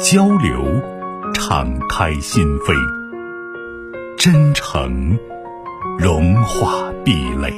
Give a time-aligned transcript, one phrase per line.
[0.00, 0.64] 交流，
[1.34, 2.74] 敞开心扉；
[4.18, 5.16] 真诚，
[5.98, 7.52] 融化壁垒。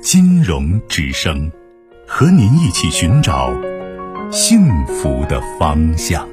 [0.00, 1.50] 金融之声，
[2.06, 3.52] 和您一起寻找
[4.30, 6.26] 幸福的方向。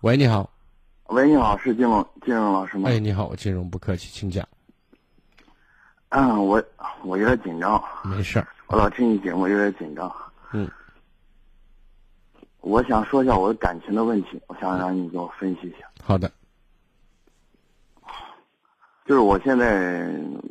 [0.00, 0.50] 喂，你好。
[1.08, 2.90] 喂，你好，是金融金融老师吗？
[2.90, 4.46] 哎，你好，金融不客气，请讲。
[6.10, 6.62] 嗯，我
[7.02, 7.82] 我有点紧张。
[8.04, 8.46] 没事儿。
[8.68, 10.10] 我老听你节目有点紧张。
[10.52, 10.70] 嗯。
[12.60, 15.88] 我想说一下我的感情的问题，我想让你给我分析一下。
[16.02, 16.30] 好的。
[19.06, 20.10] 就是我现在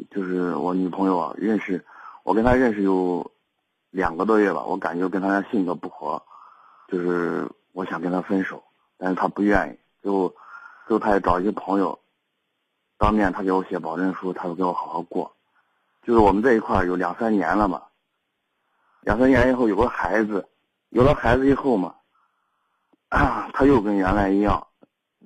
[0.10, 1.84] 就是我女朋友啊，认识，
[2.24, 3.30] 我跟她认识有
[3.92, 6.20] 两个多月吧，我感觉跟她性格不合，
[6.88, 8.64] 就是我想跟她分手，
[8.98, 10.34] 但是她不愿意，最后
[10.88, 12.00] 最后她也找一些朋友，
[12.98, 15.32] 当面她给我写保证书，她说给我好好过。
[16.08, 17.84] 就是我们在一块有两三年了嘛，
[19.02, 20.48] 两三年以后有个孩子，
[20.88, 21.94] 有了孩子以后嘛，
[23.10, 24.66] 他又跟原来一样，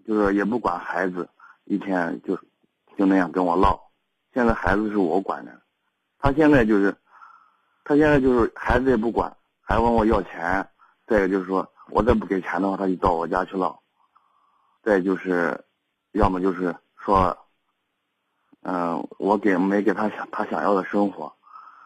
[0.07, 1.29] 就是也不管孩子，
[1.65, 2.35] 一天就
[2.97, 3.79] 就那样跟我唠。
[4.33, 5.61] 现在孩子是我管的，
[6.17, 6.97] 他现在就是，
[7.83, 10.67] 他现在就是孩子也不管，还问我要钱。
[11.05, 13.79] 再一个就是说我再不给钱的话，他就到我家去唠。
[14.81, 15.63] 再就是，
[16.13, 17.37] 要么就是说。
[18.63, 21.33] 嗯，我给没给他想他想要的生活，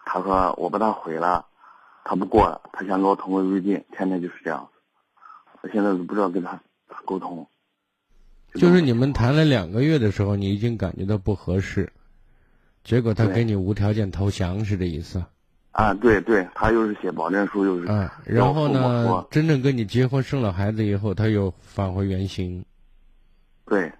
[0.05, 1.45] 他说我把他毁了，
[2.03, 4.67] 他不过了，他想跟我同归于尽，天天就是这样。
[5.61, 7.47] 我现在都不知道跟他咋沟通。
[8.55, 11.91] 就是你们谈了两个月的时候，你已经感觉到不合适，
[12.83, 15.23] 结果他给你无条件投降，是这意思？
[15.71, 22.65] 啊，对对，他又是写保证书，又是啊，然后呢，真正跟你结婚生了孩子以后，他又返回原形。
[23.65, 23.93] 对，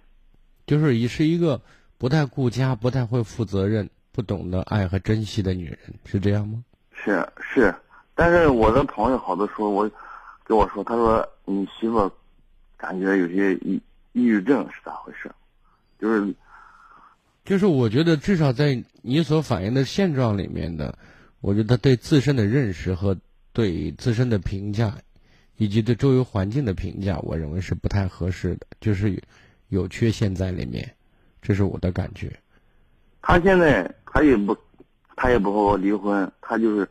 [0.66, 1.58] 就是也是一个。
[1.98, 6.62] 不太顾家，不太会负责任，不懂得爱和珍惜的女人是这样吗？
[6.92, 7.74] 是是，
[8.14, 9.90] 但是我的朋友好多说，我
[10.44, 12.10] 跟我说，他说你媳妇
[12.76, 13.80] 感觉有些抑
[14.12, 15.30] 抑郁症是咋回事？
[15.98, 16.34] 就是
[17.44, 20.98] 就是，我觉得至少在你所反映的现状里面的，
[21.40, 23.16] 我觉得对自身的认识和
[23.52, 24.98] 对自身的评价，
[25.56, 29.22] 以及对周围环境的评价，我认为是不太合适的，就是
[29.68, 30.95] 有缺陷在里面。
[31.46, 32.36] 这是我的感觉。
[33.22, 34.56] 他现在他也不，
[35.14, 36.90] 他也不和我离婚，他就是，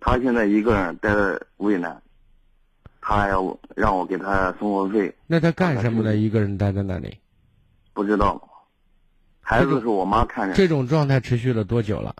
[0.00, 2.02] 他现在一个人待在渭南，
[3.00, 5.16] 他要让我给他生活费。
[5.26, 6.14] 那他干什么呢？
[6.14, 7.18] 一个人待在那里？
[7.94, 8.38] 不知道。
[9.40, 10.52] 孩子是我妈看着。
[10.52, 12.14] 这种状态持续了多久了？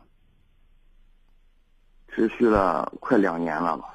[2.08, 3.92] 持续了快两年了吧。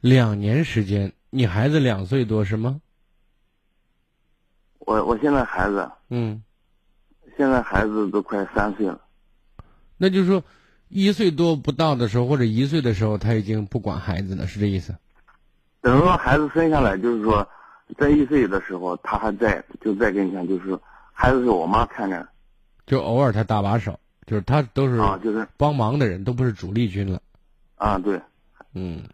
[0.00, 2.80] 两年时间，你孩子两岁多是吗？
[4.78, 5.90] 我我现在孩子。
[6.08, 6.42] 嗯。
[7.38, 9.00] 现在孩子都快三岁了，
[9.96, 10.42] 那就是说，
[10.88, 14.96] 一岁多不到的时候，或者一岁的时候，他已经不管孩子了，是这意思？
[15.80, 17.48] 等到孩子生下来，就是说，
[17.96, 20.76] 在一岁的时候，他还在，就在跟前，就是
[21.12, 22.26] 孩子是我妈看着，
[22.86, 27.22] 就偶尔他搭把手，就是他都是啊，就是帮忙的人，都不是主力军了。
[27.76, 28.20] 啊，对，
[28.74, 29.04] 嗯，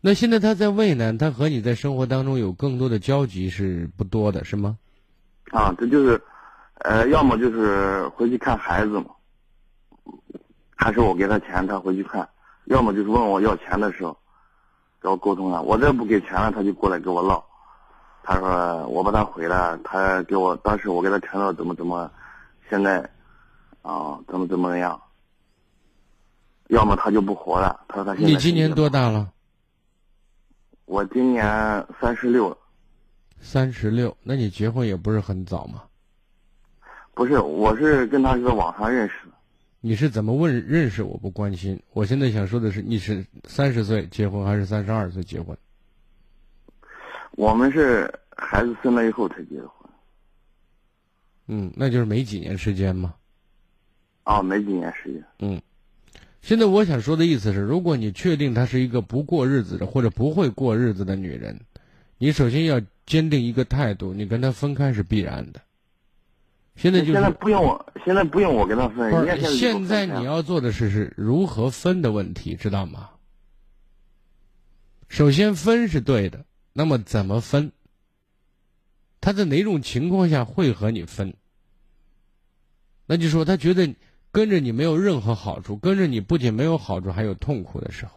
[0.00, 4.76] 那现在他在渭南，他和你在生活当中有更多的交集是不多的，是吗？
[5.52, 6.20] 啊，这就是。
[6.80, 9.06] 呃，要么就是回去看孩子嘛，
[10.74, 12.24] 还是我给他钱，他回去看；
[12.64, 14.16] 要么就是问我要钱的时候，
[14.98, 15.62] 跟我沟通了。
[15.62, 17.44] 我再不给钱了，他就过来跟我唠。
[18.22, 22.10] 他说我把他毁了，他给我当时我给他承诺怎么怎么，
[22.68, 22.98] 现在
[23.82, 24.98] 啊怎么怎么样。
[26.68, 27.80] 要么他就不活了。
[27.88, 29.30] 他说他现在你今年多大了？
[30.86, 31.44] 我今年
[32.00, 32.56] 三十六。
[33.38, 35.82] 三十六，那你结婚也不是很早嘛？
[37.14, 39.32] 不是，我是跟他是在网上认识的。
[39.80, 41.02] 你是怎么问认识？
[41.02, 41.80] 我不关心。
[41.92, 45.56] 我现在想说的是，你是三十岁结婚还是三十二岁结婚？
[47.32, 49.90] 我们是孩子生了以后才结的婚。
[51.46, 53.14] 嗯，那就是没几年时间嘛？
[54.24, 55.24] 啊，没几年时间。
[55.38, 55.60] 嗯，
[56.42, 61.58] 现在我想说的意思是，如果你确定她是一个不过日子的或者不会过日子的女人，
[62.18, 65.60] 你首先要坚定一个态度，你跟她分开是必然的。
[66.76, 69.12] 现在就是现在不用，我现在不用我跟他分，
[69.56, 73.10] 现在你要做的是是如何分的问题，知道吗？
[75.08, 77.72] 首先分是对的，那么怎么分？
[79.20, 81.34] 他在哪种情况下会和你分？
[83.06, 83.94] 那就说他觉得
[84.30, 88.12] 跟着你没有任何好处，跟着你不仅没有好处，还有痛苦的时候。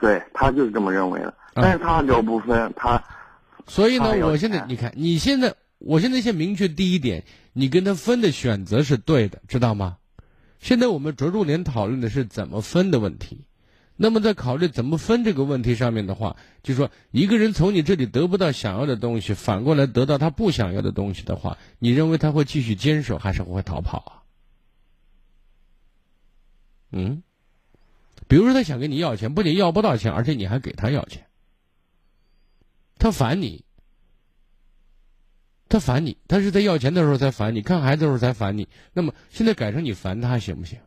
[0.00, 3.02] 对他就是这么认为的，但是他只要不分，他
[3.66, 9.98] 所以呢我现在你看，你现在，我现在先明确第一点，你跟他分的选择是对的，知道吗？
[10.60, 13.44] 现在我们着重点讨论的是怎么分的问题。
[14.00, 24.12] 那么在考虑怎么分这个问题上面的话，就说一个人从你这里得不到想要的东西，反过来得到他不想要的东西的话，你认为他会继续坚守，还是会逃跑啊？
[26.92, 27.24] 嗯，
[28.28, 31.26] 比如说他想跟你要钱，不仅要不到钱，而且你还给他要钱，
[32.98, 33.64] 他烦你，
[35.68, 38.68] 他烦你，他是在要钱的时候才烦你，看孩子的时候才烦你。
[38.92, 40.78] 那么现在改成你烦他行不行？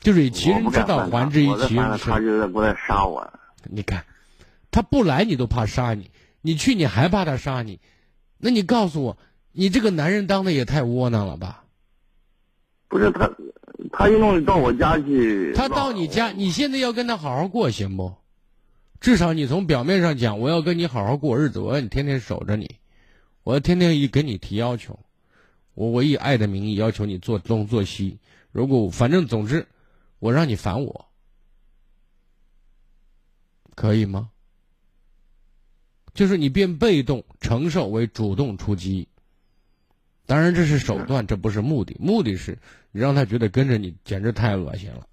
[0.00, 3.30] 就是以其人之道还治于其人他他就在过来杀我。
[3.64, 4.04] 你看，
[4.70, 7.80] 他不来你都怕杀你，你去你还怕他杀你，
[8.38, 9.18] 那你告诉我，
[9.52, 11.64] 你这个男人当的也太窝囊了吧？
[12.88, 13.30] 不是他，
[13.92, 15.52] 他一弄到我家去。
[15.54, 18.14] 他到你家，你现在要跟他好好过行不？
[19.00, 22.76] 至少你从表面上讲，我要跟你好好过日子，我要你天天守着你，
[23.42, 24.98] 我要天天以给你提要求，
[25.74, 28.18] 我我以爱的名义要求你做东做西。
[28.52, 29.66] 如果反正总之，
[30.18, 31.06] 我让你烦我，
[33.74, 34.30] 可以吗？
[36.12, 39.08] 就是你变被动承受为主动出击。
[40.26, 42.58] 当然这是手段，这不是目的，目的是
[42.92, 45.06] 你让他觉得跟着你简直太恶心了。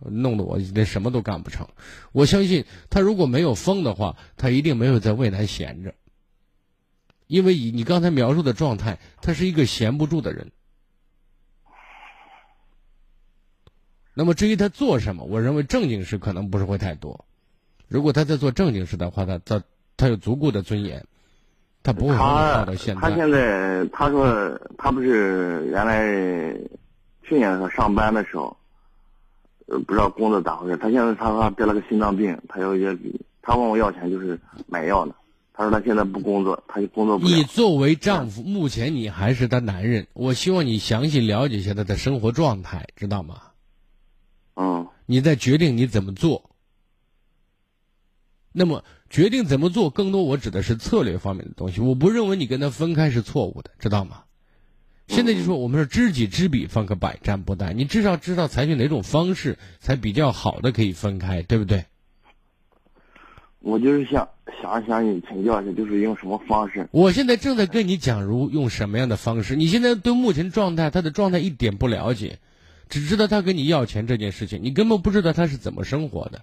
[0.00, 1.68] 弄得我连什么都干不成。
[2.12, 5.94] 我相信他如果没有疯的话，他一定没有在渭南闲着。
[7.26, 10.50] 因为以你刚才描述的状态，他是一个闲不住的人。
[14.14, 17.24] 那么至于他做什么，我认为正经事可能不是会太多。
[17.86, 19.62] 如果他在做正经事的话，他他
[19.96, 21.06] 他有足够的尊严，
[21.82, 23.00] 他不会和你他耗到现在。
[23.00, 26.02] 他现在他说他不是原来
[27.22, 28.56] 去年他上班的时候，
[29.70, 32.96] 呃不知道工作咋回事，他现在他说他得了个心脏病，他要也
[33.40, 35.14] 他问我要钱就是买药呢。
[35.52, 37.36] 他说他现在不工作，他就工作不了。
[37.36, 43.42] 你作为丈夫，目前你还是他男人，我希望你详细了解一下他的生活状态，知道吗？
[44.56, 46.50] 嗯，你再决定你怎么做。
[48.52, 51.80] 那么决定怎么做，更多我指的是策略方面的东西。
[51.80, 54.24] 我不认为你跟他分开是错误的，知道吗？
[55.10, 57.72] 现在就说我们是知己知彼，方可百战不殆。
[57.72, 61.84] 你至少知道采取哪种方式才比较好的可以分开，对不对？
[63.58, 64.28] 我就是想
[64.62, 66.88] 想想你请教一下，就是用什么方式？
[66.92, 69.56] 我现在正在跟你讲如用什么样的方式。
[69.56, 72.38] 你现在对目前状态，他的状态一点不了解，
[72.88, 76.42] 只知道他跟你要钱这件事情，你根本不知道他是怎么生活的。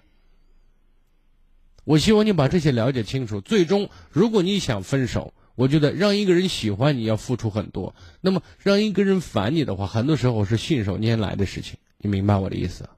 [1.84, 3.40] 我希望你把这些了解清楚。
[3.40, 11.76] 最终，如果你想分手，我觉得让一个人喜欢你要付出很多，那么让一个人烦你的话，很多时候是信手拈来的事情。
[11.96, 12.88] 你明白我的意思？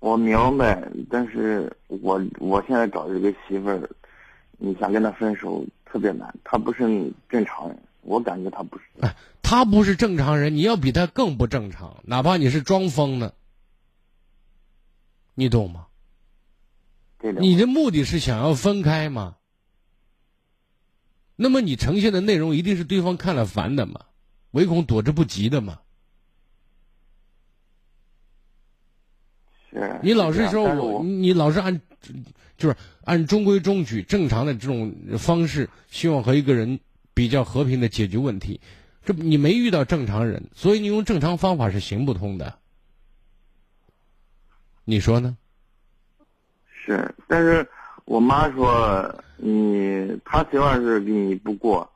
[0.00, 3.90] 我明白，但是我我现在找这个媳妇儿，
[4.56, 8.84] 你想跟她分手特别难，她不是正常人，我感觉她不是。
[9.00, 13.34] 哎，他不是正常人，你要比他更不正常，哪怕你是装疯呢，
[15.34, 15.84] 你懂吗？
[17.20, 19.34] 你的目的是想要分开吗？
[21.40, 24.00] 那么你呈现的内容一定是对方看了烦的嘛，
[24.50, 25.78] 唯恐躲之不及的嘛。
[30.02, 31.80] 你老是说我，你老是按，
[32.56, 36.80] 就是按中规中矩、正常的这种方式，希望和一个人
[37.14, 38.60] 比较和平的解决问题。
[39.04, 42.58] 这你没遇到正常人，所以你用正常方法是行不通的。
[44.84, 45.36] 你说呢？
[46.84, 47.68] 是，但是
[48.08, 51.90] 我妈说你她媳妇儿是跟你不过，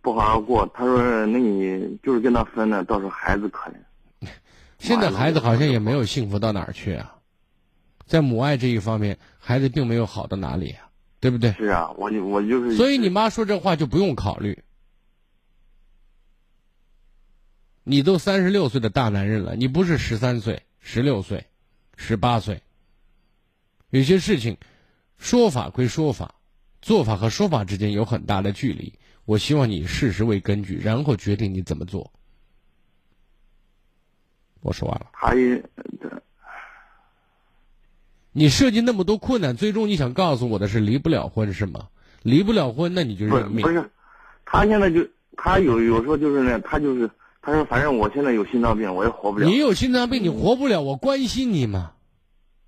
[0.00, 0.66] 不好好过。
[0.72, 4.28] 她说那你就是跟她分了，到时候孩子可怜。
[4.80, 7.14] 现在孩子好像也没有幸福到哪儿去啊，
[8.06, 10.88] 在母爱这一方面，孩子并没有好到哪里啊，
[11.20, 11.52] 对不对？
[11.52, 12.74] 是啊，我就我就是。
[12.74, 14.62] 所以你妈说这话就不用考虑。
[17.84, 21.44] 你都三十六岁的大男人了，你不是十三岁、十六岁、
[21.96, 22.62] 十八岁。
[23.90, 24.56] 有些事情，
[25.22, 26.34] 说法归说法，
[26.82, 28.94] 做法和说法之间有很大的距离。
[29.24, 32.12] 我希望你以事实为根据，然后决定你怎么做。
[34.62, 35.06] 我说完了。
[35.12, 35.62] 她也
[38.32, 41.88] 你设计那么多困难，最终你想告诉我的是离不了婚是吗？
[42.24, 43.70] 离不了婚，那你就不认命不。
[43.70, 43.90] 是，
[44.44, 47.08] 他现在就他有有时候就是呢，他就是
[47.40, 49.46] 他说，反正我现在有心脏病，我也活不了。
[49.46, 51.92] 你有心脏病，你活不了，我关心你吗？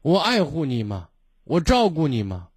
[0.03, 1.09] 我爱护你吗？
[1.45, 2.49] 我照顾你吗？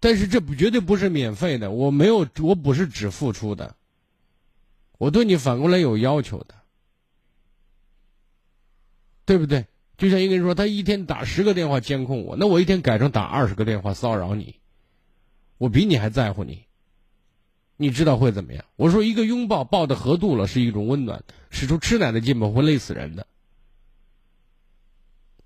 [0.00, 3.74] 但是这不绝对不是免费的，我没有，我不是只付出的，
[4.98, 6.54] 我对你反过来有要求的，
[9.24, 9.64] 对不对？
[9.96, 14.56] 就像一个人说，他一天打十个电话监控我，那我一天改成打二十个电话骚扰你，
[15.56, 16.64] 我比你还在乎你。
[17.76, 18.64] 你知道会怎么样？
[18.76, 23.26] 我说一个拥抱抱的合度了是一种温暖，使出吃奶的劲吧会累死人的。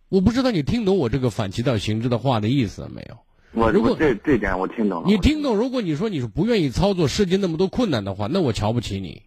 [0.09, 3.19] 我不知道你听懂我这个反其道行之的话的意思没有？
[3.53, 5.09] 我如果这这点我听懂了。
[5.09, 5.57] 你听懂？
[5.57, 9.23] 如果你说你是不愿意操作，世界那么多困难的话，那我瞧不起你，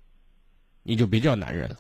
[0.84, 1.78] 你就别叫男人了。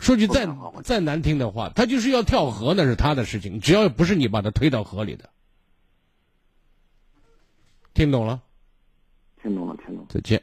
[0.00, 0.48] 说句再
[0.82, 5.30] 再难听的话，他就是要跳河，那是他的事情，只要不是你把他推到河里的。
[7.94, 8.42] 听懂了？
[9.40, 10.06] 听懂了，听懂了。
[10.08, 10.42] 再见。